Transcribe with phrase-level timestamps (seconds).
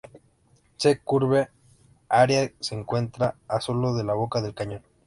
[0.79, 1.49] S-Curve
[2.09, 4.81] Area se encuentra a sólo de la boca del cañón.